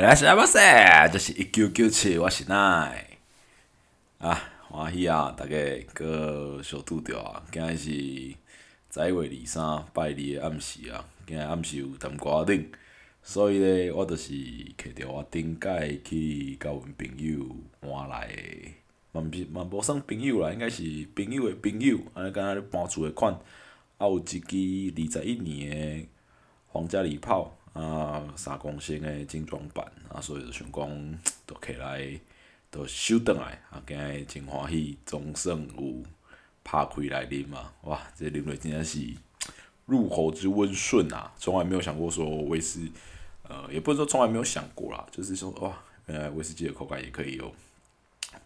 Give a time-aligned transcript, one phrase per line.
[0.00, 3.06] 来是阿巴塞，这是一九九七，我是奈
[4.16, 5.54] 啊，欢喜啊，大家
[5.92, 7.84] 个小拄着啊，今日是
[8.90, 12.72] 十一月二三拜二的暗时啊，今日暗时有淡瓜顶，
[13.22, 17.44] 所以咧，我就是摕着我顶届去甲阮朋友
[17.82, 18.72] 换来的，
[19.12, 20.82] 嘛毋是嘛无算朋友啦，应该是
[21.14, 23.34] 朋友的朋友，安尼敢若咧搬厝的款，
[23.98, 24.40] 啊有一支
[25.18, 25.70] 二十一年
[26.00, 26.08] 的
[26.68, 27.54] 皇家礼炮。
[27.72, 32.20] 啊，三公升诶精装版，啊，所以就想讲，都起来，
[32.70, 36.02] 都收倒来，啊，今日真欢喜，总算有
[36.64, 38.98] 拍开来啉嘛，哇，这啉落真正是
[39.86, 42.88] 入喉之温顺啊，从来没有想过说威士，
[43.48, 47.54] 呃，也不是说从来没有想过啦，就是说哇，原来威士忌的口感也可以有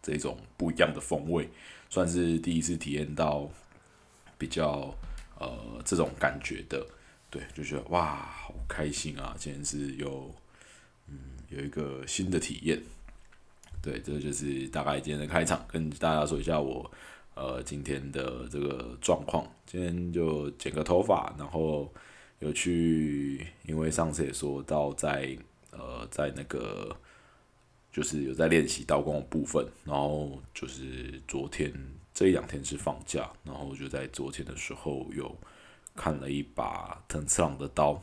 [0.03, 1.49] 这种不一样的风味，
[1.89, 3.49] 算是第一次体验到
[4.37, 4.95] 比较
[5.39, 6.87] 呃这种感觉的。
[7.31, 8.29] 对，就觉得哇，
[8.69, 9.35] 开心啊！
[9.39, 10.35] 今天是有，
[11.09, 11.19] 嗯，
[11.49, 12.83] 有一个新的体验。
[13.83, 16.91] 对，这就是大概今天的开场，跟大家说一下我
[17.35, 19.47] 呃今天的这个状况。
[19.67, 21.93] 今天就剪个头发，然后
[22.39, 25.37] 有去，因为上次也说到在
[25.71, 26.97] 呃在那个
[27.93, 31.73] 就是有在练习刀工的部分，然后就是昨天
[32.13, 35.37] 这一两天是放假，然后就在昨天的时候有。
[35.97, 38.03] 看了一把藤次郎的刀，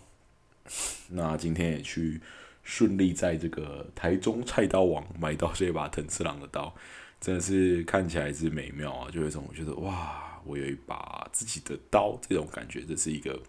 [1.10, 2.22] 那今天也去
[2.64, 6.74] 顺利在这个台中菜刀网买到这把藤次郎的刀，
[7.20, 9.12] 真的是看起来是美妙啊！
[9.12, 13.42] 就有一种我觉得哇，我有一把自己的刀这种感觉，这是一个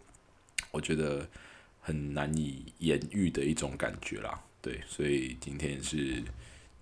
[0.71, 1.29] 我觉得
[1.81, 4.43] 很难以言喻的一种感觉啦。
[4.61, 6.23] 对，所以今天是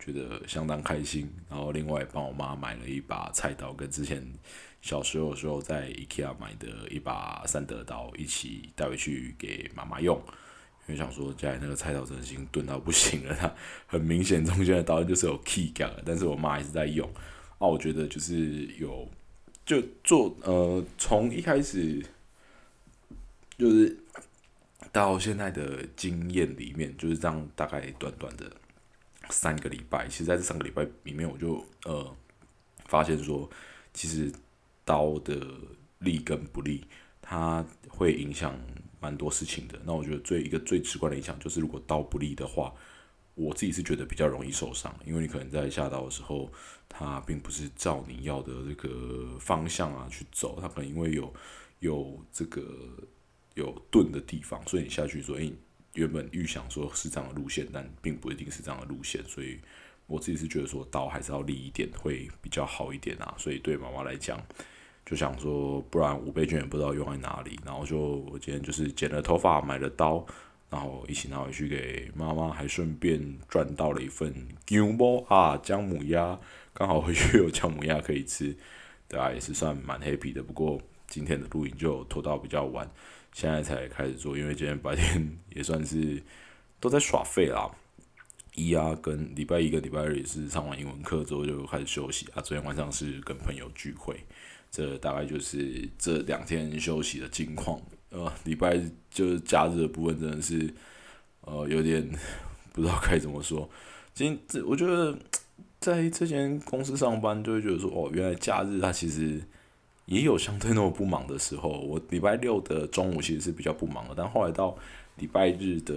[0.00, 4.26] 觉得相当开心，然后另外帮我妈买了一把菜刀，跟之前。
[4.82, 10.16] 小时候的时候，在 IKEA 买的一把三德刀，一起带回去给妈妈用。
[10.86, 13.54] 因为想说家里那个菜刀真的已经钝到不行了，它
[13.86, 17.06] 很明显中间的刀就是有 key 感但是我妈还是在用。
[17.58, 19.06] 啊我觉得就是有，
[19.66, 22.02] 就做呃，从一开始
[23.58, 23.94] 就是
[24.90, 28.50] 到现在的经验里面，就是这样大概短短的
[29.30, 30.06] 三个礼拜。
[30.08, 32.16] 其实在这三个礼拜里面，我就呃
[32.86, 33.48] 发现说，
[33.94, 34.32] 其实。
[34.82, 35.46] 刀的
[35.98, 36.82] 利跟不利，
[37.22, 38.58] 它会影响
[38.98, 39.78] 蛮多事情的。
[39.84, 42.74] 那我觉得最一个最直观的影响就是，如果刀不利的话，
[43.36, 46.50] 我自己是觉得比较容易受伤，因为你可能在下刀的时候，
[46.88, 51.32] 它并不是照你要的这个方向啊去走，它可能因为有
[51.78, 52.64] 有这个
[53.54, 55.52] 有钝的地方，所以你下去说，诶，
[55.94, 59.58] 原本预想说是这样的路线，但并不一定是这样的路线，所以
[60.06, 63.34] 我自己是觉得说刀还是要利一点会比较好一点啊。
[63.38, 64.40] 所以对妈妈来讲。
[65.06, 70.24] 就想说，不然五倍券也不知道用在哪里，然后就我今天就是剪了头发，买了刀，
[70.68, 74.32] 然后一起拿回去给妈妈，还顺便赚到了一份
[74.66, 76.38] 姜母啊姜母鸭，
[76.72, 78.56] 刚好回去有姜母鸭可以吃，
[79.08, 80.44] 对啊，也是算蛮 happy 的。
[80.44, 82.88] 不过今天的录影就拖到比较晚，
[83.32, 86.22] 现在才开始做，因为今天白天也算是
[86.78, 87.70] 都在耍废啦。
[88.54, 94.16] 一啊，跟礼拜一跟礼拜二也是上完英文课之后就开始休息啊，昨天晚上是跟朋友聚会。
[94.70, 97.80] 这大概就是这两天休息的近况。
[98.10, 100.72] 呃，礼拜就是假日的部分，真的是
[101.42, 102.08] 呃有点
[102.72, 103.68] 不知道该怎么说。
[104.12, 105.16] 今这我觉得
[105.78, 109.40] 在这间公司上班，就会觉得说，哦，原来假日它其实
[110.10, 111.70] 也有相对那么不忙的时候。
[111.70, 114.76] 我礼拜六的中午其实是比较不忙的，但后来到
[115.16, 115.94] 礼拜日的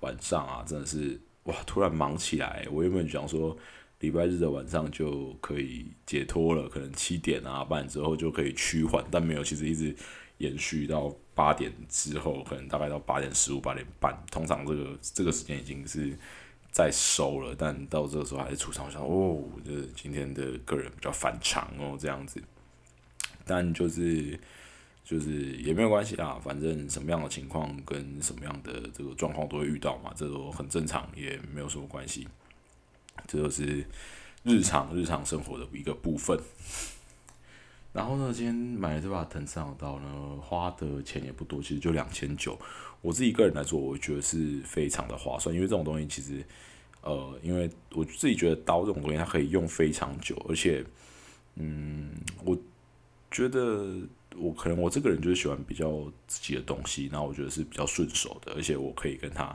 [0.00, 2.66] 晚上啊，真的是哇，突然忙起来。
[2.70, 3.56] 我原本想说。
[4.00, 9.96] 礼拜日的晚上就可以解脱了，可能七点啊半之后就可以趋缓，但没有，其实一直
[10.36, 16.14] 延续到八点之后，可能大概到八点十五、八点半，通常这个这个时间已经是
[16.70, 18.84] 在收了，但到这个时候还是出场。
[18.84, 22.42] 我想，哦，就是今天的个人比较反常哦，这样子，
[23.44, 24.38] 但就是
[25.04, 32.26] 就是也没有关系啊，反正什么样的情况跟什么样的这个状况都会遇到嘛，这都很正常，也没有什么关系。
[33.26, 33.84] 这就是
[34.42, 36.38] 日常日常生活的一个部分。
[37.92, 42.58] 然后呢，今天买了这把藤上刀呢，花的钱也不多，其实就两千九。
[43.00, 46.44] 我自己个人来说，我觉得是非常的划算，因为这种东西其实，
[47.02, 50.84] 呃，因为我自己觉得刀这种东西它可以用非常久，而且，
[51.54, 52.10] 嗯，
[52.44, 52.58] 我
[53.34, 53.98] 觉得
[54.34, 59.54] 我可能我这个人就是喜欢比较自己的东西，那我觉得是比较顺手的，而且我可以跟他。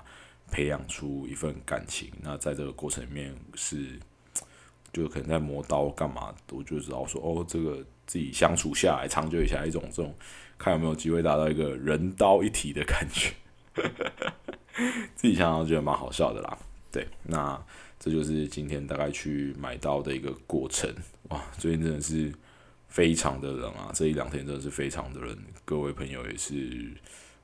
[0.51, 3.99] 培养出一份感情，那在这个过程里面是，
[4.91, 10.11] 就可能在磨刀干嘛，我就知道说哦，这个自己相处下来，长久下一种这种，
[10.57, 13.31] 看有没有机会达到一个人刀一体的感觉，
[15.13, 16.57] 自己想想觉得蛮好笑的啦。
[16.91, 17.63] 对，那
[17.99, 20.91] 这就是今天大概去买到的一个过程。
[21.29, 22.33] 哇，最近真的是
[22.89, 25.37] 非常的冷啊，这一两天真的是非常的冷。
[25.63, 26.91] 各位朋友也是，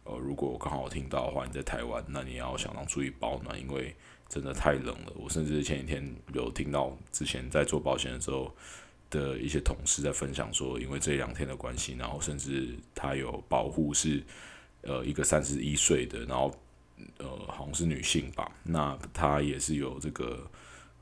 [0.04, 3.96] 呃，如果刚好听到的话，你在台湾，那你要想要注意保暖，因为
[4.28, 5.14] 真的太冷了。
[5.16, 8.52] 我甚至前几天有听到之前在做保险的时候
[9.12, 14.24] 的一些同事在分享说，因为这两天的关系，然后甚至他有保护是
[14.82, 16.54] 呃一个三十一岁的，然后
[17.20, 20.50] 呃好像是女性吧，那她也是有这个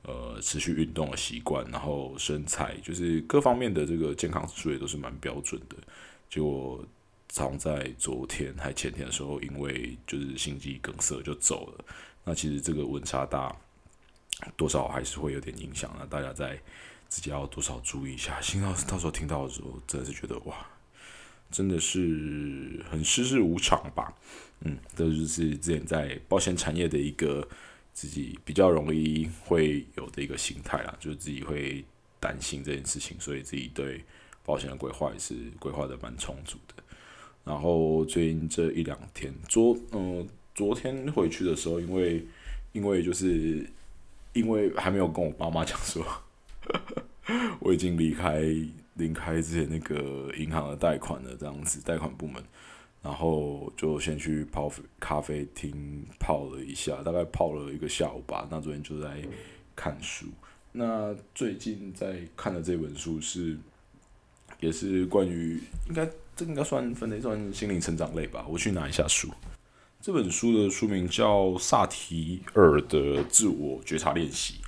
[0.03, 5.75] 呃持续运动的习惯，然后身材就是各方面的这个健康指数也都是蛮标准的，
[6.29, 6.85] 结果。
[7.29, 11.85] 常在昨天还前天的时候，因为就是心肌梗塞就走了。
[12.23, 13.55] 那其实这个温差大，
[14.55, 16.05] 多少还是会有点影响啊。
[16.07, 16.61] 大家在
[17.09, 18.39] 自己要多少注意一下。
[18.39, 20.63] 幸好到时候听到的时候，真的是觉得哇，
[21.49, 24.13] 真的是很世事无常吧。
[24.59, 27.47] 嗯，这就是之前在保险产业的一个
[27.93, 31.83] 自己比较容易会有的一个心态啦，就是自己会
[32.19, 34.03] 担心这件事情，所以自己对
[34.43, 36.83] 保险的规划也是规划的蛮充足的。
[37.45, 42.25] 然后最近这一两天，昨嗯昨天回去的时候，因为
[42.71, 43.69] 因为就是
[44.33, 46.05] 因为还没有跟我爸妈讲说，
[47.59, 48.41] 我已经离开
[48.95, 52.41] 离开之前那个银行的贷款了，这样子贷款部门，
[53.03, 58.47] 然后就先去泡咖啡厅泡了一下，大概泡了一个下午吧。
[58.49, 59.21] 那昨天就在
[59.75, 60.25] 看书，
[60.71, 63.55] 那最近在看的这本书是。
[64.59, 65.59] 也是关于
[65.89, 68.45] 应该这应该算分类算心灵成长类吧。
[68.47, 69.27] 我去拿一下书，
[69.99, 74.61] 这本书的书名叫萨提尔的自我觉察练习。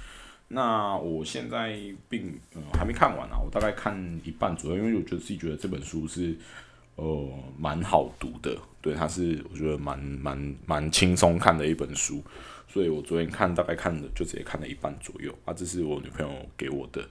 [0.50, 1.80] 那我现在
[2.10, 6.36] 并嗯还没看完啊，我大概看一半左右，因为我觉得自己觉得这本书是
[6.96, 12.24] 呃蛮好读的，对，它是我觉得蛮蛮蛮轻松看的一本书，
[12.68, 17.08] 所以我昨天看大概看了就直接看了一半左右啊，这是我女朋友给我的。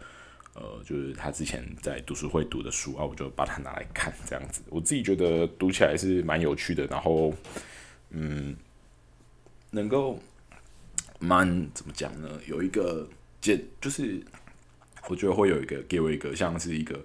[0.56, 7.34] 呃，就是她之前在读书会读的书啊，我就把它拿来看，这样子，我自己觉得读起来是蛮有趣的，然后，
[8.10, 8.54] 嗯，
[9.72, 10.16] 能够
[11.19, 12.28] 蛮怎么讲呢？
[12.46, 13.08] 有一个
[13.40, 14.22] 简，就是
[15.08, 17.04] 我觉得会有一个给我一个像是一个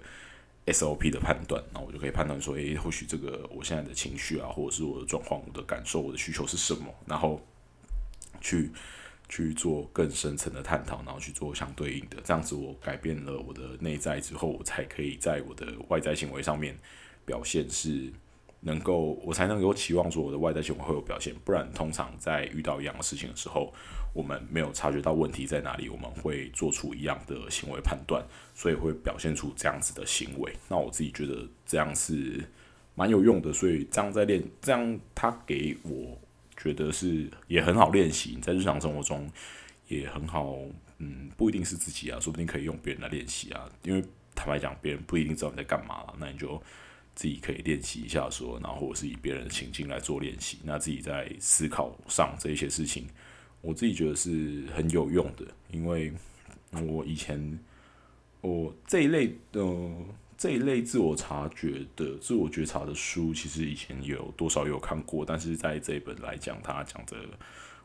[0.72, 7.40] SOP 的判断，那我就可以判断说，诶，或许这个我现在的情绪啊，或者是我的状况、我的感受、我的需求是什么，然后
[8.40, 8.70] 去。
[9.32, 16.76] 去做更深层的探讨，然后去做相对应的，这样子我改变了我的内在之后，我才可以在我的外在行为上面
[17.24, 18.12] 表现是
[18.60, 21.34] 能够，我才能够期望说我的外在行为会有表现。
[21.44, 23.72] 不然，通常在遇到一样的事情的时候，
[24.14, 28.24] 我们没有察觉到问题在哪里，我们会做出一样的行为判断，
[28.54, 30.52] 所以会表现出这样子的行为。
[30.68, 32.44] 那我自己觉得这样是
[32.94, 36.18] 蛮有用的，所以这样在练，这样他给我。
[36.62, 39.26] 觉得是也很好练习，在日常生活中
[39.88, 40.58] 也很好，
[40.98, 43.66] 嗯，不一定是自己啊，说不定可以用别人来练习啊。
[43.82, 44.04] 因为
[44.34, 46.62] 坦白讲，别人不一定知道你在干嘛了，那你就
[47.14, 53.06] 自己可以练习一下，说，然后或是以别人的情境来做练习，那自己在思考上这一些事情，
[53.60, 56.12] 我自己觉得是很有用的，因为
[56.72, 57.58] 我以前
[58.40, 59.62] 我这一类的。
[60.40, 67.14] 这一类自我察觉的自我觉察的书，其实以前有多少有看过，但是在这一本来讲，他讲的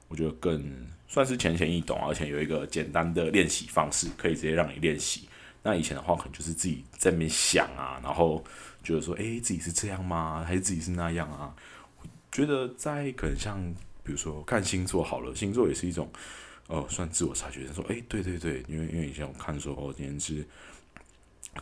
[0.08, 0.64] 我觉得更
[1.06, 5.28] 算是浅显易懂，而且有一个简单的练习方式，可以直接让你练习。
[5.66, 8.44] 那以前的话，可能就是自己在那边想啊，然后
[8.84, 10.44] 觉得说，诶，自己是这样吗？
[10.48, 11.56] 还是自己是那样啊？
[12.00, 13.60] 我觉得在可能像
[14.04, 16.08] 比如说看星座好了，星座也是一种
[16.68, 17.66] 哦，算自我察觉。
[17.74, 20.46] 说，诶，对对对，因为因为以前我看说，哦，今天是。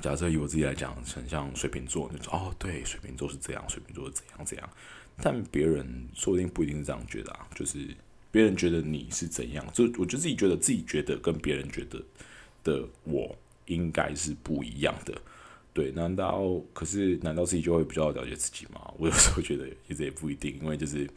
[0.01, 4.67] 假设以我自己来讲，很像水瓶座，你说哦，对，水瓶座是这样，水瓶座是怎样怎样，
[5.21, 7.95] 但别人说不定不一定是这样觉得啊，就是
[8.31, 12.03] 别人觉得你是怎样，就我就自己觉得自己觉得跟别人觉得
[12.63, 15.13] 的我应该是不一样的，
[15.73, 16.43] 对，难道
[16.73, 18.93] 可是难道自己就会比较了解自己吗？
[18.99, 21.09] 我有时候觉得其实也不一定，因为就是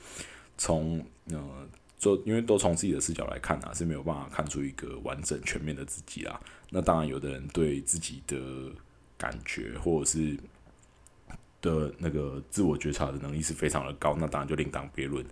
[0.56, 1.68] 从呃。
[1.98, 6.38] 就因为都从自己的视角来看啊，是没有办法看出一个完整全面的自己啊。
[6.68, 8.70] 那当然，有的人对自己的
[9.16, 10.36] 感觉或者是
[11.62, 15.24] 的那个自我觉察的能力是非常的高，那当然就另当别论。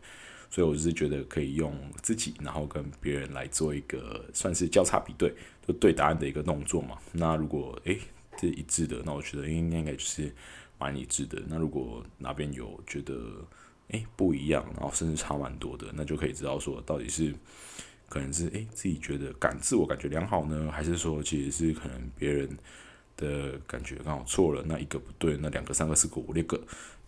[0.55, 5.35] 所以我就是觉得可以用自己，然后跟别人来做一个算是交叉比对，
[5.67, 6.97] 就对答案的一个动作嘛。
[7.11, 7.99] 那如果诶
[8.39, 10.33] 这一致的，那我觉得应该应该就是
[10.79, 11.43] 蛮一致的。
[11.49, 13.17] 那如果哪边有觉得，
[13.89, 17.35] 诶，不一样，然后甚至差蛮多的，那就可以知道说到底是
[18.09, 22.49] 可能是诶自己觉得感自我感觉良好呢，还是说其实是可能别人
[23.17, 26.57] 的感觉刚好错了，那一个不对，那两个、三个、四个、五六个，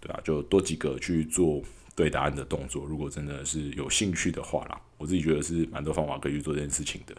[0.01, 1.63] 对啊，就多几个去做
[1.97, 2.85] 对答案的动作。
[2.85, 7.17] 如果真的是有兴趣的话啦，我自己觉得是蛮多方法可以去做这件事情的。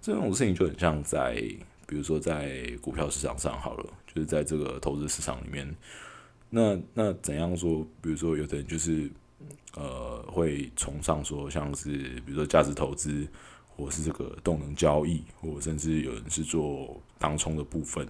[0.00, 1.34] 这种事情就很像在，
[1.86, 5.74] 比如说在股票市场上好了，就是在这个投资市场里面，
[6.50, 7.84] 那那怎样说？
[8.00, 9.10] 比如说有的人就是
[9.74, 11.90] 呃会崇尚说，像是
[12.24, 13.26] 比如说价值投资，
[13.74, 18.06] 或是这个动能交易，或甚至有人是做当冲的部分。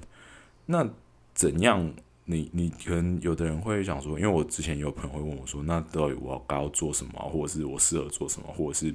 [0.66, 0.87] 那
[1.32, 1.90] 怎样？
[2.30, 8.94] 你你可能有的人会想说，因为我之前有朋友会问我说，那到底我该要做什么，或者是我适合做什么，或者是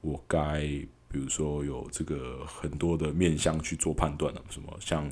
[0.00, 0.62] 我该
[1.08, 5.08] 比如说有这个很多的面向去做判断的，什么像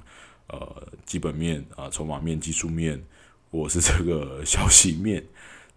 [0.49, 3.01] 呃基本面啊、筹码面、技术面，
[3.53, 5.25] 或者是这个 消息面，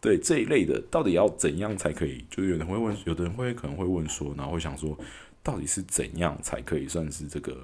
[0.01, 2.25] 对这一类的，到底要怎样才可以？
[2.31, 4.97] 就有人会问，有的人会可能会问说，然后会想说，
[5.43, 7.55] 到底是怎样才可以算是这个？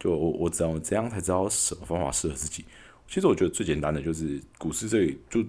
[0.00, 2.64] 就我我知道怎样才知道什么方法适合自己。
[3.08, 5.42] 其实我觉得最简单的就是股市这里就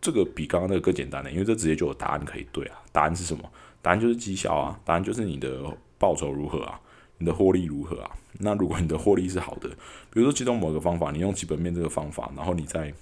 [0.00, 2.78] 这个比刚刚那个更简单的，因为这直接就有答案可以对啊。
[2.92, 3.52] 答案是什么？
[3.82, 6.80] 答案就是绩效啊，答案就是你的报酬如何啊，
[7.18, 8.10] 你的获利如何啊。
[8.38, 12.94] 那如果你的获利是好的，比如说其中某个方法，你用基本面这个方法，然后你在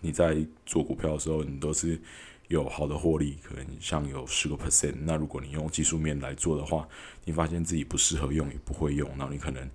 [0.00, 2.00] 你在做股票的时候，你都是
[2.48, 4.94] 有好的获利，可能像有十个 percent。
[5.02, 6.88] 那如果你用技术面来做的话，
[7.24, 9.68] 你发现自己不适合用，也不会用，那你可能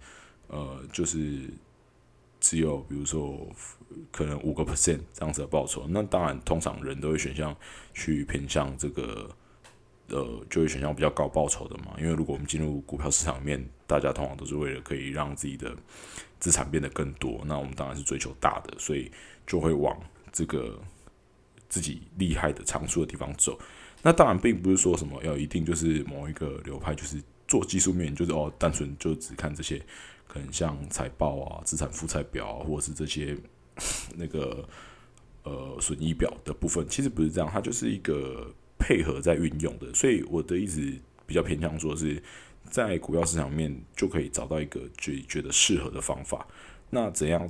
[0.48, 1.50] 呃就是。
[2.46, 3.44] 只有比如说
[4.12, 7.56] 可能五个 percent 这样子的报酬，那当然通常人都会选项
[7.92, 9.28] 去偏向这个，
[10.10, 11.96] 呃，就会选项比较高报酬的嘛。
[11.98, 15.76] 因为如果我们进入股票市场里面，大家通常都是为了可以让自己的
[16.40, 19.12] 资产变得更多，那我们当然是追求大的，所以
[19.48, 20.00] 就会往
[20.32, 20.80] 这个
[21.68, 23.58] 自己厉害的长处的地方走。
[24.04, 29.82] 那当然并不是说什么要一定就是某一个流派，就是做技术面，就是哦，单纯就只看这些。
[30.36, 33.38] 很像财报啊、资产负债表啊，或者是这些
[34.18, 34.68] 那个
[35.44, 39.94] 呃损益表的部分，其实不是这样，它就是一个配合在运用的。
[39.94, 40.82] 所以我的意思
[41.26, 42.22] 比较偏向说是
[42.70, 46.46] 在股票市场面就可以找到一个最觉得适合的方法。
[46.90, 47.50] 那怎样？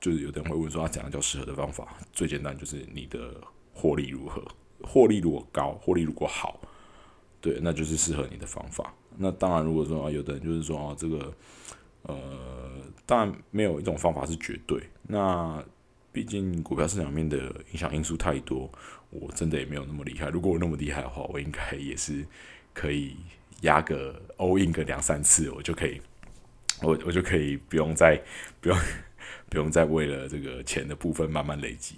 [0.00, 1.96] 就是有的人会问说，他，怎样叫适合的方法？
[2.12, 3.40] 最简单就是你的
[3.72, 4.44] 获利如何？
[4.82, 6.60] 获利如果高，获利如果好，
[7.40, 8.92] 对，那就是适合你的方法。
[9.16, 11.32] 那当然，如果说啊，有的人就是说啊，这个。
[12.04, 12.16] 呃，
[13.04, 14.80] 当然没有一种方法是绝对。
[15.02, 15.62] 那
[16.12, 17.36] 毕竟股票市场面的
[17.72, 18.70] 影响因素太多，
[19.10, 20.28] 我真的也没有那么厉害。
[20.28, 22.24] 如果我那么厉害的话，我应该也是
[22.72, 23.16] 可以
[23.62, 26.00] 压个 all in 个两三次，我就可以，
[26.82, 28.20] 我我就可以不用再
[28.60, 28.78] 不用
[29.48, 31.96] 不用再为了这个钱的部分慢慢累积。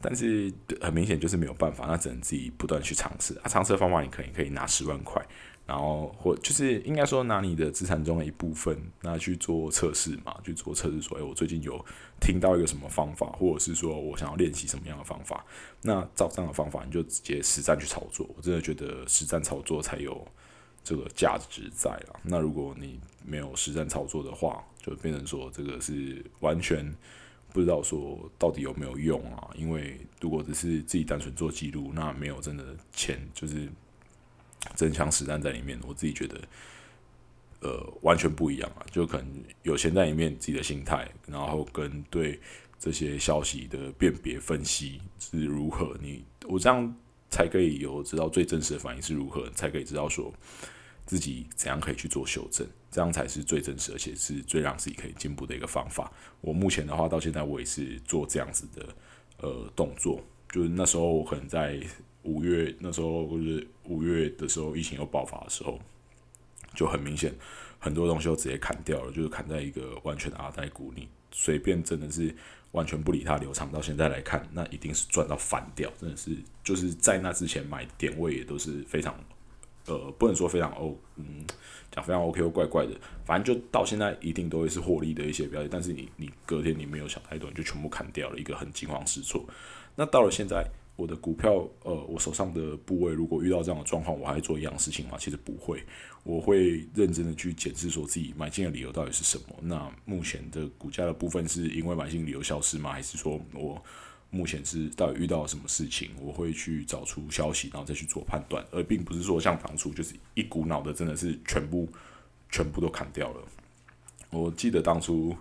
[0.00, 3.34] 但是很明显就是没有办法，那只能自己不断去尝试。
[3.38, 5.24] 啊，尝试的方法你可以可以拿十万块。
[5.66, 11.82] 然后或就是应该说拿你的资产中的一部分拿去做测试嘛，去做测试说，哎，我最近有
[12.20, 15.42] 听到一个什么方法，或者是说我想要练习什么样的方法，
[15.80, 18.28] 那照这样的方法你就直接实战去操作。
[18.36, 20.26] 我真的觉得实战操作才有
[20.84, 22.20] 这个价值在啊。
[22.22, 26.94] 那如果你没有实战操作的话，就变成说这个是完全
[27.54, 29.48] 不知道说到底有没有用啊。
[29.56, 33.66] 因为如果只是自己单纯做记录，那没有真的钱就是。
[34.74, 36.40] 真枪实弹在里面，我自己觉得，
[37.60, 38.84] 呃，完全不一样啊！
[38.90, 42.40] 就可能有钱在里面，自己的心态，然后跟对
[42.78, 46.94] 这些消息的辨别分析是如何，你我这样
[47.30, 50.32] 才可以有知道最真实的反应是如何，才可以知道说
[51.06, 56.12] 自己怎样可以去做修正，这样才是最真实，而且是最让自己可以进步的一个方法。
[56.40, 58.88] 我目前的话，到现在我也是做这样子的
[59.38, 61.80] 呃动作，就是那时候我可能在。
[62.24, 65.78] 五月那时候，或是五月的时候，疫情又爆发的时候，
[66.74, 67.32] 就很明显，
[67.78, 72.34] 很多东西都直接砍掉了，就是砍在一个完全的阿呆股，你随便真的是
[72.72, 79.14] 完全不理它，流畅到现在来看，那一定是赚到翻掉，真的是就是在那之前买点位也都是非常，
[79.86, 81.44] 呃，不能说非常 O，嗯，
[81.90, 82.92] 讲非常 OK 又怪怪的，
[83.24, 89.44] 反正就到现在一定都会是获利的一些标的，但是你你隔天你没有想太多，你就全部砍掉了，一个很惊慌失措。
[89.94, 90.66] 那到了现在。
[90.96, 95.16] 我的股票，呃，我手上的部位，如果遇到这样的状况，我还做一样事情吗？
[95.18, 95.82] 其实不会，
[96.22, 99.56] 我会认真的去检视，说自己买进的理由到底是什么。
[99.60, 102.92] 那目前的股价的部分，是因为买进理由消失吗？
[102.92, 103.82] 还是说我
[104.30, 106.10] 目前是到底遇到了什么事情？
[106.20, 111.88] 我会去找出消息，然后再去做判断，而并不是说像当初就是一股脑的，真的是全部
[112.50, 113.40] 全部都砍掉了。
[114.30, 115.34] 我记得当初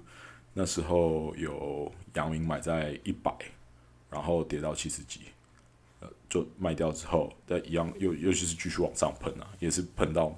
[0.55, 3.31] 那时候有阳明买在一百，
[4.09, 5.21] 然后跌到七十几。
[6.29, 10.35] 就卖掉之后，再一样又尤其是继续往上喷啊，也是喷到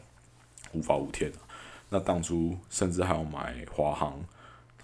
[0.73, 1.39] 无法无天啊。
[1.89, 4.19] 那当初甚至还要买华航，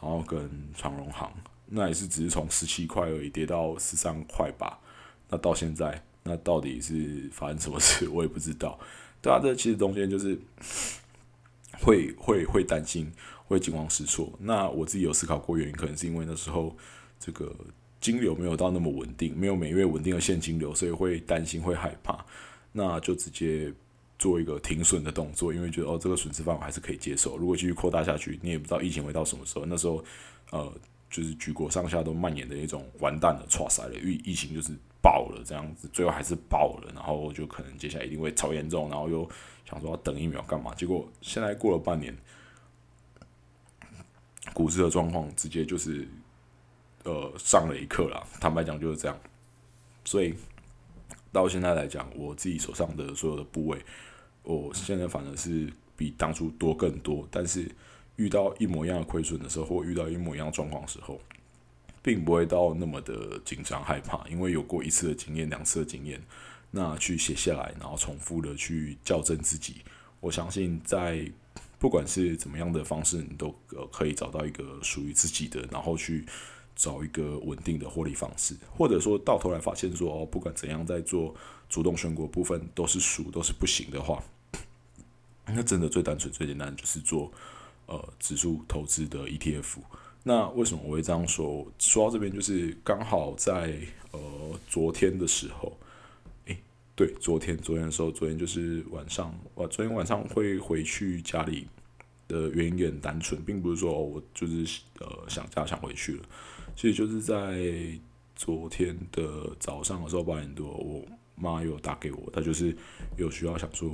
[0.02, 1.34] 然后跟长荣航，
[1.66, 4.80] 那也是只是从十七块而已跌到十三块吧。
[5.30, 8.80] 那到现在那到底是发生什么事， 我也不知道。
[9.22, 10.38] 对啊，这其实中间就是
[11.82, 13.12] 会会会担心，
[13.48, 14.32] 会惊慌失措。
[14.40, 16.76] 那我自己有思考过原因，可能是因为那时候
[17.20, 17.56] 这个
[18.02, 22.26] 金流没有到那么稳定，没有每月稳定的现金流，所以会担心会害怕，
[22.74, 23.74] 那就直接。
[24.22, 27.38] 做一个停损的动作，因为觉得哦，这个损失范围还是可以接受。
[27.38, 29.66] 如果继续扩大下去，你也不知道疫情会到什么时候。
[29.66, 30.06] 那时候，
[30.52, 30.72] 呃，
[31.10, 36.92] 就是举国上下都蔓延的一种完蛋了、垮塞了，疫疫情就是爆了这样子，最后还是爆了。
[36.94, 39.28] 然后就可能接下来一定会超严重，然后又
[39.68, 40.72] 想说要等疫苗干嘛？
[40.76, 42.16] 结果现在过了半年，
[44.54, 46.08] 股市的状况直接就是
[47.04, 48.26] 呃上了一课了。
[48.40, 49.18] 坦白讲就是这样。
[50.04, 50.34] 所以
[51.32, 53.78] 到现在来讲，我自己手上的所有的部位。
[54.44, 57.70] 我现在反而是比当初多更多，但是
[58.16, 61.22] 遇到一模一样的亏损的时候，或遇到一模一样的状况的时候，
[62.02, 66.20] 并不会到那么的紧张害怕，因为有过一次的经验、两次的经验，
[66.72, 69.76] 那去写下来，然后重复的去校正自己，
[70.20, 71.32] 我相信在
[71.78, 76.26] 不管是怎么样的方式，你都呃可以找到一个属于自己的，然后去
[76.82, 81.36] 找一个稳定的获利方式，或者说到头来发现说哦，不管怎样在做。
[81.70, 84.22] 主动选股部分都是输，都是不行的话，
[85.46, 87.32] 那真的最单纯、最简单就是做
[87.86, 89.78] 呃指数投资的 ETF。
[90.24, 91.66] 那为什么我会这样说？
[91.80, 93.80] 说到这边，就是刚好在
[94.12, 94.20] 呃
[94.68, 95.78] 昨天的时候，
[96.48, 96.58] 诶，
[96.94, 101.70] 对，昨天昨天的时候，昨天就是晚上，我昨天晚上会回去家里
[102.28, 106.24] 的原因也很单纯，并不是说我就是呃想家想回去了，
[106.76, 108.00] 其实就是在
[108.36, 111.04] 昨天的早上的时候八点多我。
[111.34, 112.76] 妈又打给我，她就是
[113.18, 113.92] 有需要想说，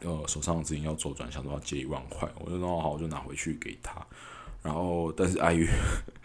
[0.00, 4.04] 呃，手上的资金要周转，想说要借一万块，我就说好，我就拿回去给她。
[4.60, 5.68] 然后，但是碍于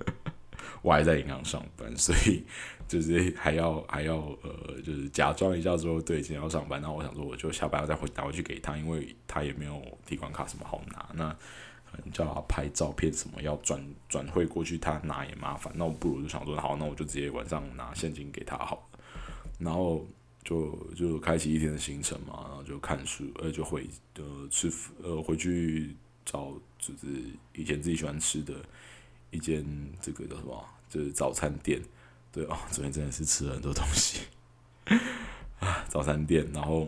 [0.82, 2.44] 我还在银行上班，所以
[2.88, 6.82] 就是还要还要呃，就是假装一下说对，今天要上班。
[6.82, 11.38] 然后我想说，我就下班再回打回去给他，因为他也没有提款卡什么好拿，那
[12.12, 15.74] 叫他拍照片什么要转转汇过去，他拿也麻烦。
[15.76, 19.00] 那我不如就想说，好，那我就直接晚上拿现金给他好了。
[19.60, 20.06] 然后
[20.44, 27.08] 就就开启一天的行程嘛，然后就看书，呃，就回呃吃呃回去找就是
[27.54, 28.54] 以前自己喜欢吃的
[29.32, 29.66] 一间
[30.02, 31.82] 这个叫什么，就是早餐店。
[32.30, 34.20] 对哦，昨天真的是吃了很多东西
[35.60, 36.88] 啊， 早餐店，然后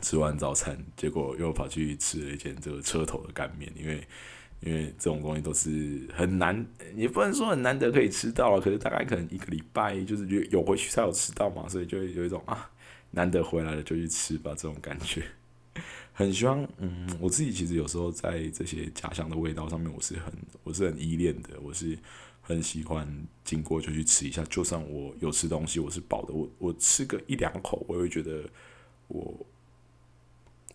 [0.00, 4.02] 吃完早餐，结果又跑去吃了一间这个车头的干面，因为。
[4.64, 12.70] 因为这种东西都是很难，也不能说很难得可以吃到，可是大概可能一个礼拜就是有有回去才有吃到嘛，所以就有一种啊
[13.10, 15.24] 难得回来了就去吃吧这种感觉。
[16.12, 21.98] 很希望，嗯，我自己其实有时候在这些家乡的味道上面，我是很我是很依恋的，我是
[22.40, 28.44] 很喜欢经过就去吃一下，就算我有吃东西，我是饱的，我我吃个一两口，我会觉得
[29.08, 29.44] 我。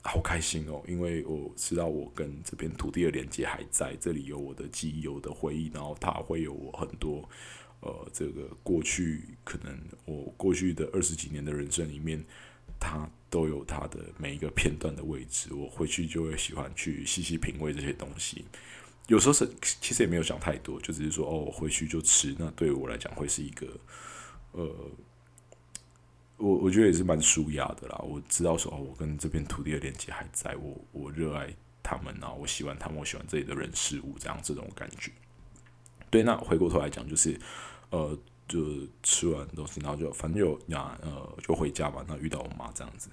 [0.07, 7.27] 好开心哦，因为我知道我跟这片土地的连接还在这里，有我的记忆，有的回忆，然后它会有我很多，
[7.81, 12.23] 呃，这个过去可能我过去的二十几年的人生里面，
[12.79, 15.53] 它都有它的每一个片段的位置。
[15.53, 18.45] 我回去就会喜欢去细细品味这些东西。
[19.07, 22.33] 有时候是其实也没有想太多，就只是说哦，回去就吃。
[22.39, 23.67] 那对我来讲会是一个，
[24.53, 24.73] 呃。
[26.37, 27.97] 我我觉得也是蛮舒压的啦。
[28.07, 35.11] 我知道说哦，我跟这片土地的连接还在，我我热爱他们啊，我喜欢他们，我喜欢这里的人事物，这样这种感觉。
[36.11, 37.39] 对，那回过头来讲，就是
[37.89, 38.15] 呃，
[38.47, 38.61] 就
[39.01, 42.05] 吃完东西，然后就反正就拿呃就回家嘛。
[42.07, 43.09] 那遇到我妈这样子，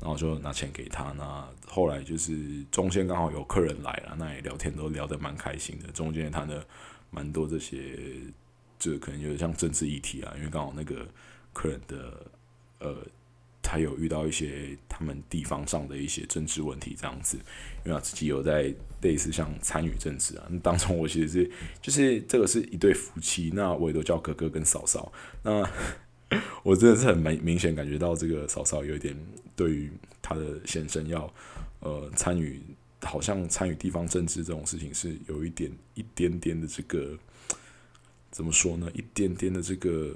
[0.00, 1.12] 然后就拿钱给她。
[1.12, 5.92] 那后来就是中间刚好有客人来了，那也聊天都聊得蛮开心的。
[5.92, 6.66] 中间谈的
[7.10, 7.96] 蛮多这些，
[8.80, 11.06] 就可能有点像政治议题啊，因为刚好那个
[11.52, 12.26] 客人的。
[12.84, 12.94] 呃，
[13.62, 17.38] 他有遇到一些他们地方上的一些政治问题，这样子，
[17.84, 20.46] 因为他自己有在类似像参与政治啊。
[20.50, 25.10] 那当中我其实是就是这个是一对夫妻，那我也都叫哥哥跟嫂嫂。
[25.42, 25.66] 那
[26.62, 29.16] 我真的是很明明显感觉到这个嫂嫂有一点
[29.56, 31.32] 对于他的先生要
[31.80, 32.60] 呃参与，
[33.00, 37.18] 好像参与地方政治这种事情是有一点一点点的这个
[38.30, 38.90] 怎么说呢？
[38.92, 40.14] 一点点的这个。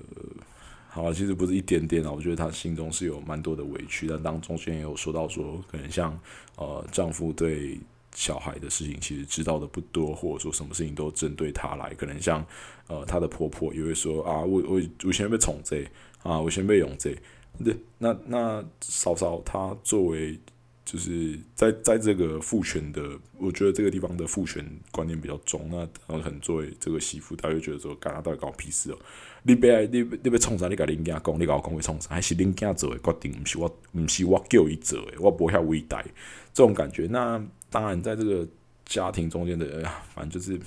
[0.90, 6.18] 好，其实不是一点点啊，我觉得她心中是有蛮多的委屈，但当中间也有说到说，可能像
[6.57, 7.79] 呃丈夫对
[8.14, 12.44] 小孩的事情，其实知道的不多，或者说什么事情都针对她来，可能像
[12.88, 15.85] 呃她的婆婆也会说啊，我我我先被宠这
[16.22, 17.14] 啊，我先被养这，
[17.59, 20.40] 那，那那嫂嫂她作为
[20.88, 25.68] 就是在在这个父权的，我觉得这个地方的父权观念比较重。
[25.70, 25.87] 那
[26.18, 28.98] 可能作为这个媳妇，大家觉得说，干他到底搞屁事哦？
[29.42, 30.66] 你别你你别冲啥？
[30.66, 32.09] 你甲恁囝讲，你甲我讲会冲啥？
[32.14, 33.38] 还是恁囝做的决定？
[33.38, 36.03] 毋是我，毋是我叫伊做的，我无遐伟大。
[36.55, 38.48] 这种感觉，那当然在这个
[38.87, 40.59] 家庭中间的，哎呀，反正就是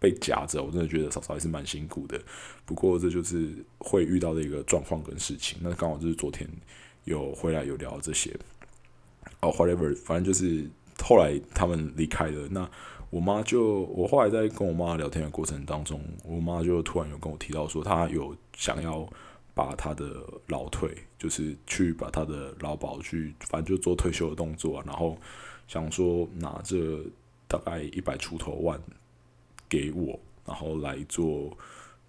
[0.00, 0.60] 被夹着。
[0.60, 2.20] 我真的觉得嫂嫂还是蛮辛苦的。
[2.66, 5.56] 不过这就是会遇到的一个状况跟事情。
[5.62, 6.48] 那刚好就是昨天
[7.04, 8.36] 有回来有聊这些。
[9.42, 10.68] 哦，whatever，反正就是
[11.02, 12.48] 后来他们离开了。
[12.48, 12.68] 那
[13.10, 19.06] 我妈就，我后来在跟我妈聊天的过程当中，我妈就突然有跟我提到说，她有想要
[19.52, 25.18] 把她的老退，就是去把她的劳保去，反正就做退休的动作，然后
[25.66, 27.00] 想说拿着
[27.48, 28.80] 大概一百出头万
[29.68, 31.50] 给我，然后来做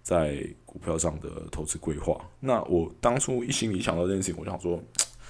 [0.02, 2.24] 在股票上的投资规划。
[2.38, 4.80] 那我当初一心里想到这件事情，我想说，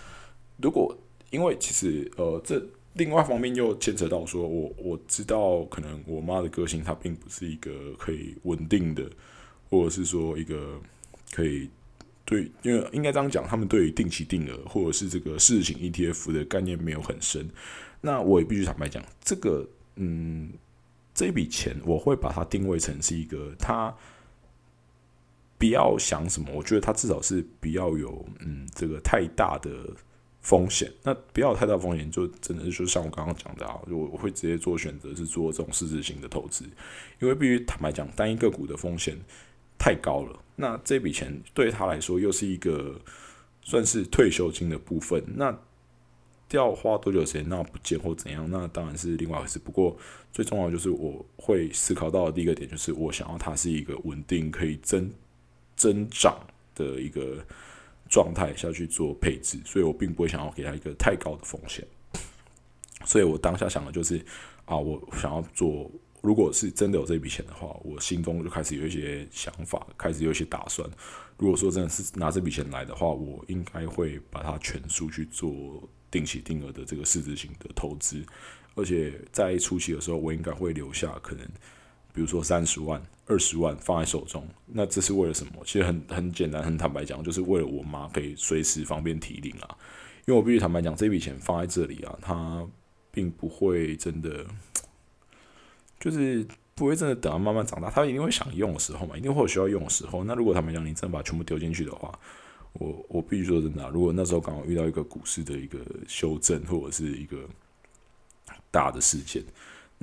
[0.63, 0.97] 如果
[1.35, 9.03] 因为其实，呃，这另外一方面又牵扯到说，我我知道可能我妈的个性，她并不是一个可以稳定的，
[9.69, 10.81] 或者是说一个
[11.33, 11.69] 可以
[12.25, 17.51] 对，因为应该这样讲，他们对于定期定额或者是这个事情 ETF 的概念没有很深。
[18.01, 20.53] 那我也必须坦白讲，这个嗯，
[21.13, 23.93] 这笔钱我会把它定位成是一个，他
[25.59, 29.71] 不要想什么，我觉得他至少是不要有嗯这个太大的。
[30.45, 36.67] 风险，那不要太大风险，就真的是就像我刚刚讲的啊，我我会直接做选择是做这种市值型的投资，
[37.19, 39.17] 因为必须坦白讲，单一个股的风险
[39.79, 40.39] 太高了。
[40.57, 43.01] 那这笔钱对他来说又是一个
[43.63, 45.59] 算是退休金的部分，那
[46.51, 49.59] 要花多久时间那不见或怎样，那当然是另外一回事。
[49.59, 49.97] 不过
[50.31, 55.11] 最重要就是我会思考到的第一个点，就是我想要它是一个稳定可以增
[55.75, 56.39] 增长
[56.75, 57.43] 的一个。
[58.15, 61.85] 状态下去做配置，所以我并不会想要给他一个太高的风险。
[63.05, 64.25] 所以我当下想的就是
[64.67, 65.91] 啊，我想要做，
[66.23, 70.89] 如果是真的有这笔钱的话，我心中就开始有一些想法，开始有一些打算。
[71.39, 78.25] 如果说真的是拿这笔钱来的话，我应该会把它全数去做定期定额的这个市值型的投资，
[78.77, 81.45] 而且在初期的时候，我应该会留下可能。
[82.13, 85.53] 比如说三十万、二十万放在手中，那这是为了什么？
[85.65, 89.77] 其实很很简单，很坦白讲，就是为了我妈可以随时方便提领啊。
[90.27, 92.67] 因为我必须坦白讲，这笔钱放在这里啊，它
[93.11, 94.45] 并不会真的，
[95.99, 100.25] 就是不会真的等到慢慢长大，他一定会想用的时候嘛，一定会有需要用的时候。
[100.25, 102.19] 那如果他们讲你真的把全部丢进去的话，
[102.75, 107.49] 我我必须说真的，如果那时候刚好遇到一个股市的一个修正或者是一个
[108.71, 109.43] 大的事件。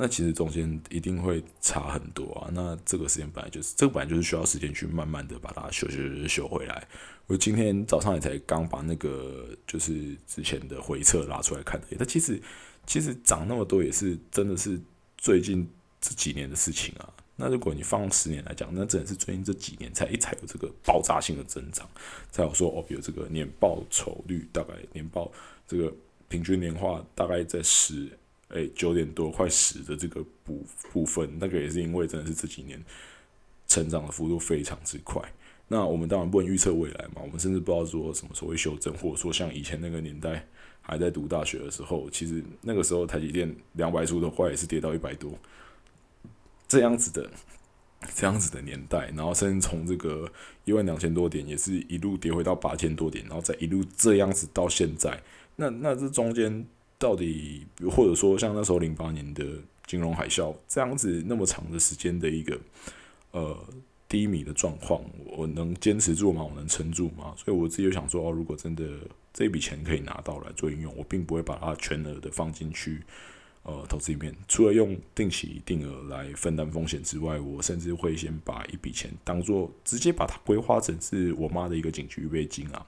[0.02, 2.50] 那其实中间一定会差很多啊。
[2.52, 6.88] 那这个时间本来就是，这个本来就是需要时间去慢慢的把它修修修修回来。
[7.28, 11.86] 我今天早上也才刚把那个就是之前的回测拉出来看的。
[12.00, 12.42] 它其实
[12.88, 14.82] 其实涨那么多也是真的是
[15.20, 15.70] 最近
[16.02, 17.08] 这几年的事情啊。
[17.36, 21.88] 那如果你放十年来讲，那真的是最近这几年才才有这个爆炸性的增长，
[22.32, 25.32] 才有说哦，比如这个年报酬率大概年报
[25.68, 25.94] 这个
[26.28, 28.10] 平均年化大概在十。
[28.54, 32.84] 哎，九点多快十的这个部部分，那个也是因为真的是这几年
[33.68, 35.22] 成长的幅度非常之快。
[35.68, 40.46] 那我们当然不能预测未来嘛，我们甚至不知道说什么时候会修正，或者说像以前那个年代
[40.82, 45.32] 还在读大学的时候，其实那个时候台积电两百出的话也是跌到一百多，
[46.68, 47.32] 这样子的
[48.14, 50.30] 这样子的年代，然后甚至从这个
[50.66, 55.24] 一万两千多点，也是一路跌回到八千多点，然后再一路这样子到现在，
[55.56, 56.68] 那那这中间。
[57.02, 59.44] 到底，或者说像那时候零八年的
[59.88, 62.60] 金融海啸这样子那么长的时间的一个
[63.32, 63.58] 呃
[64.08, 66.44] 低迷的状况，我能坚持住吗？
[66.44, 67.34] 我能撑住吗？
[67.36, 68.86] 所以我自己就想说，哦，如果真的
[69.34, 73.02] 这笔钱可以拿到来做应用，我并不会把它全额的放进去
[73.64, 82.86] 呃投资里面，除了用定期定额来分担风险之外，我甚至会先把一笔钱当做直接把它规划成是我妈的一个紧急预备金啊。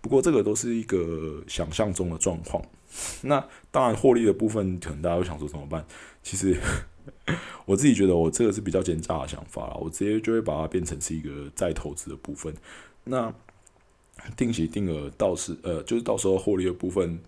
[0.00, 2.64] 不过这个都是一个想象中的状况。
[3.22, 5.84] 那当然，获利的部分可能大家会想说怎么办？
[6.22, 6.56] 其实
[7.66, 9.74] 我自己觉得，我这个是比较奸诈的想法啦。
[9.80, 12.54] 我直接就会把它变成是一个再投资的部分。
[13.04, 13.32] 那
[14.36, 17.18] 定期定额到时呃，就是到时候获利的部分，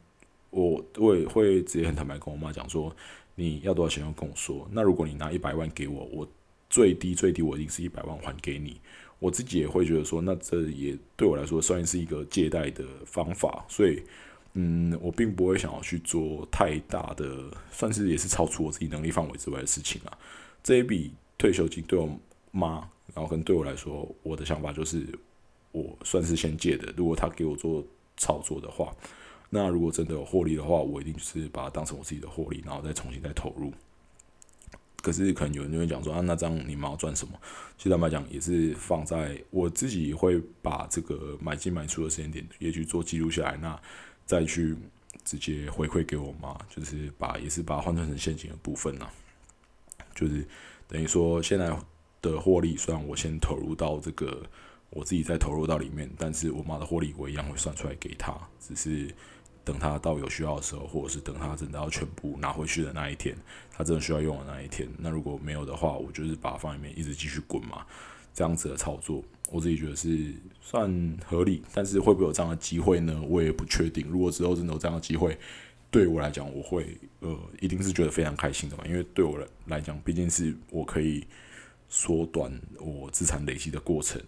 [0.51, 2.95] 我我也会直接很坦白跟我妈讲说，
[3.35, 4.67] 你要多少钱要跟我说。
[4.73, 6.29] 那如果你拿一百万给我，我
[6.71, 8.81] 最低最低我一定是一百万还给你。
[9.19, 14.03] 我自己也会觉得说，那这也对我来说算是一个借贷的方法，所以。
[14.61, 20.19] 嗯，我并不会想要去做太大的，算是也是超出我自己能力范围之外的事情啊。
[20.65, 22.11] 这一笔退休金对我
[22.51, 22.81] 妈，
[23.15, 25.07] 然后跟对我来说，我的想法就是，
[25.71, 26.93] 我算是先借的。
[26.97, 28.93] 如果他给我做操作的话，
[29.49, 33.73] 那如果真的有获利的话，我一定就是把它当成我自己的获利，然后再重新再投入。
[35.01, 37.39] 可是可能有人就会讲说啊，那这样你们要赚什么？
[37.77, 43.81] 其实坦白讲，也是放在我自己会把这个买进买出的时间点也去做记录下来，那
[44.29, 44.77] 再去
[45.25, 49.09] 直接回馈给我妈，就是把也是把它换算成现金的部分呐。
[50.15, 50.47] 就是
[50.87, 51.77] 等于说现在
[52.23, 54.45] 的获利，虽然我先投入到这个
[54.91, 59.13] 我自己再投入到里面，但是我妈的获利我一样会算出来给她，只是。
[59.65, 63.37] 等他到有需要的时候，或者是等他真的要全部拿回去的那一天，
[63.71, 67.85] 他真的需要用的那一天，那如果没有的话，我就是把放里面一直继续滚嘛。
[68.35, 71.63] 这样子的操作，我自己觉得是算合理。
[71.75, 73.21] 但是会不会有这样的机会呢？
[73.29, 74.07] 我也不确定。
[74.09, 75.39] 如果之后真的有这样的机会，
[75.91, 78.85] 对我来讲，我会呃，一定是觉得非常开心的嘛。
[78.87, 81.27] 因为对我来来讲，毕竟是我可以
[81.89, 84.21] 缩短我资产累积的过程，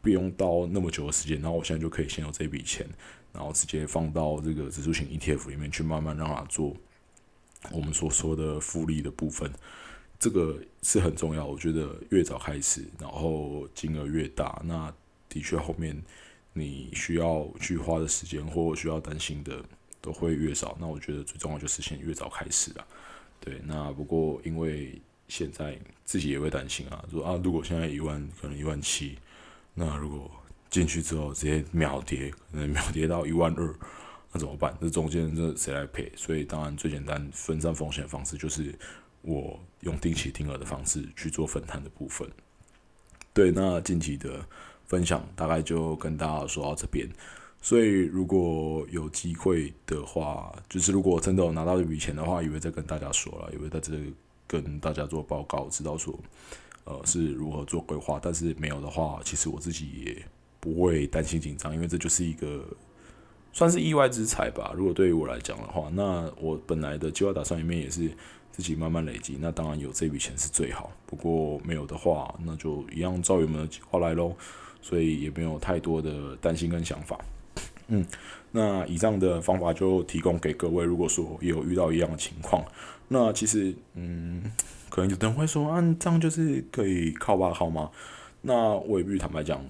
[0.00, 2.86] 不用到那么久的时间，然后我现在就可以先有这笔钱。
[3.32, 6.74] 然后直接放到这个指数型 ETF 里面去，慢慢让它做
[7.70, 9.48] 我们所说的复利的部分，
[10.20, 11.44] 这个是很重要。
[11.44, 14.94] 我觉得越早开始，然后金额越大，那
[15.28, 16.00] 的确后面
[16.52, 19.64] 你需要去花的时间或需要担心的
[20.00, 20.76] 都会越少。
[20.78, 22.86] 那我觉得最重要就是先越早开始啊。
[23.40, 29.16] 对，那不过因为现在自己也会担心啊，说啊，如果现在一万可能一万七，
[29.72, 30.30] 那如果
[30.68, 33.74] 进去之后直接秒跌，可能秒跌到一万二，
[34.32, 34.76] 那怎么办？
[34.80, 36.12] 这中间这谁来赔？
[36.14, 38.74] 所以当然最简单分散风险的方式就是
[39.22, 42.28] 我用定期定额的方式去做分摊的部分。
[43.32, 44.44] 对，那近期的
[44.86, 47.08] 分享大概就跟大家说到这边。
[47.60, 53.92] 所以如果有机会的话，就是如果真的有拿到一笔钱的话，也会再跟大家说了，也会在这
[54.46, 56.18] 跟大家做报告，知道说
[56.84, 58.18] 呃是如何做规划。
[58.22, 60.24] 但是没有的话，其实我自己也。
[60.62, 62.62] 不会担心紧张，因为这就是一个
[63.50, 64.74] 算是意外之财吧。
[64.76, 68.10] 如果对于我来讲的话，那我本来的计划打算里面也是
[68.52, 69.36] 自己慢慢累积。
[69.40, 74.34] 那当然有这笔钱是最好，不过没有的话，那就一样照原本的计划来喽。
[74.82, 77.18] 所以也没有太多的担心跟想法。
[77.88, 78.06] 嗯，
[78.50, 80.82] 那以上的方法就提供给各位。
[80.84, 82.64] 如果说有遇到一样的情况，
[83.08, 84.50] 那其实嗯，
[84.88, 87.90] 可能有人会说啊，这样就是可以靠吧好吗？
[88.40, 89.62] 那我也必坦白讲。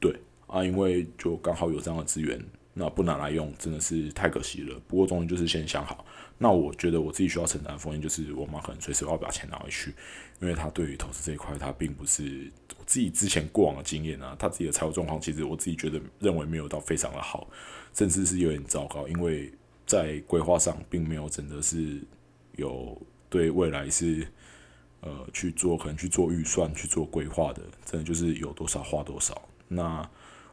[0.00, 0.12] 对
[0.48, 2.44] 啊，因为就刚好有这样的资源，
[2.78, 4.80] 那不拿来用真的是太可惜了。
[4.86, 6.06] 不过终于就是先想好，
[6.38, 9.92] 那我觉得我自己需要承担的风险就是，我妈可能随时要把钱拿回去，
[10.40, 17.48] 因为她对于投资这一块，她并不是我自己之前过往的经验啊，她自己的财务状况其实我自己觉得认为没有到非常的好，
[17.92, 19.52] 甚至是有点糟糕，因为
[19.84, 22.00] 在规划上并没有真的是
[22.56, 22.96] 有
[23.28, 24.24] 对未来是
[25.00, 30.08] 呃去做可能去做预算去做规划的，真的就是有多少花多少那。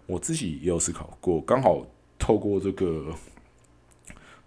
[0.07, 1.83] 我自己也有思考过，刚好
[2.25, 3.13] 透过这个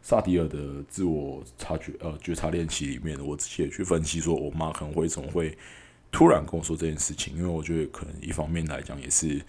[0.02, 5.56] 萨迪尔的自我察觉呃觉察练习里面，我自己也去分析，说我妈可能会怎么会
[6.10, 9.40] 突然跟我说这件事情，因为我觉得可能一方面来讲也是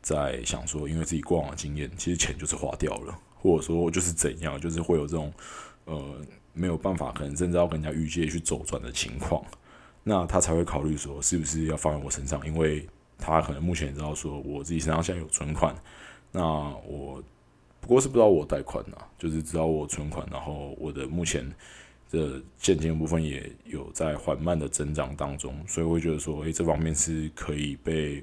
[0.00, 5.30] 在想说，因为自己过往的经验，其实钱就是花掉了， 或者说就是怎样，就是会有这种
[5.84, 6.16] 呃
[6.54, 9.44] 没有办法，可能甚至要跟人家预借去周转的情况，
[10.04, 12.88] 那他才会考虑说是不是要放在我身上，因为。
[13.20, 15.74] 他可能目前知道说，我自己身上现在有存款，
[16.30, 16.40] 那
[16.86, 17.20] 我
[17.80, 21.48] 不过是不知道我贷款呐，就是知道我存款，然后我的目前
[22.10, 28.22] 的现金部分也有在缓慢的增长当中，所以会觉得说，诶，这方面是可以被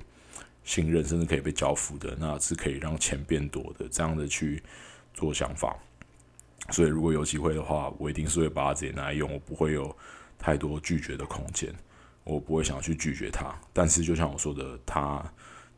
[0.64, 4.62] 信任，甚至可以被交付的，那是可以让钱变多的，这样的去
[5.14, 5.76] 做想法。
[6.72, 9.96] 所以如果有机会的话，我一定是会把它直接拿来用，我不会有
[10.38, 11.74] 太多拒绝的空间。
[12.24, 15.24] 我不会想要去拒绝它，但是就像我说的，它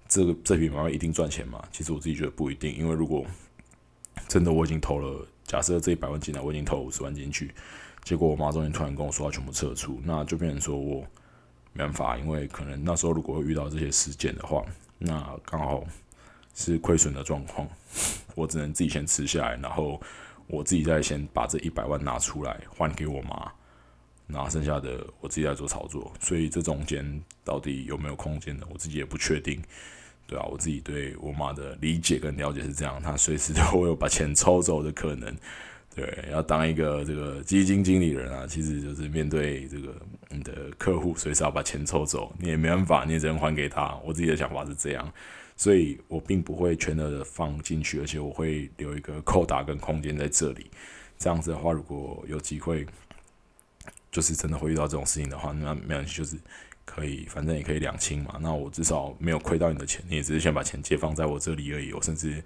[0.07, 1.61] 这个这笔买卖一定赚钱嘛？
[1.73, 3.25] 其实我自己觉得不一定，因为如果
[4.27, 7.53] 真的我已经投了，假设这一百万进来，我已经投五十万进去，
[8.03, 11.01] 结果我妈中间突然跟我说要全部撤出，那就变成说我
[11.73, 14.63] 没办法，因为可能那时候如果遇到这些事件的话，
[14.97, 15.83] 那刚好
[16.53, 17.67] 是亏损的状况，
[18.35, 20.01] 我只能自己先吃下来，然后
[20.47, 23.51] 我自己再先把这一百万拿出来还给我妈。
[24.29, 28.67] 那剩下的我自己在做操作，所以这中间到底有没有空间呢？
[28.69, 29.63] 我自己也不确定，
[30.27, 35.33] 对啊，我自己对我妈的理解跟了解是这样，她随时都会有把钱抽走的可能。
[35.95, 39.95] 对，要当一个这个基金经理人啊，其实就是面对这个
[40.29, 43.97] 你的客户随时要把钱抽走，你也没办法，你也只能还给他。
[44.05, 45.11] 我自己的想法是这样，
[45.55, 50.69] 所以我并不会全额的放进去，而且我会留一个扣打跟空间在这里。
[51.17, 52.85] 这样子的话，如果有机会。
[54.09, 56.37] 就是真的会遇到这种事情的话，那没关系，就是
[56.87, 58.39] 可以，反正也可以两清嘛。
[58.41, 61.91] 那我至少没有亏到你的钱，你也只是想把钱借放在我这里而已。
[61.91, 62.41] 我甚至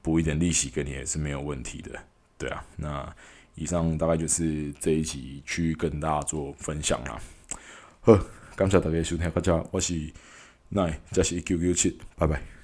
[0.00, 1.98] 补一点利息给你也是没有问题的，
[2.38, 2.64] 对啊。
[2.76, 3.14] 那
[3.56, 7.20] 以上大概就是这一集去跟大家做分享啦。
[8.00, 8.18] 好，
[8.54, 10.10] 感谢大家收听，大家我是
[10.68, 12.59] 奈，这是 QQ 七，拜拜。